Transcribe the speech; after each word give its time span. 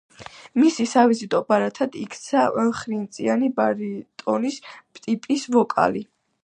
მის 0.61 0.79
სავიზიტო 0.93 1.41
ბარათად 1.53 1.99
იქცა 2.05 2.47
ხრინწიანი 2.81 3.51
ბარიტონის 3.61 4.61
ტიპის 5.03 5.51
ვოკალი. 5.59 6.09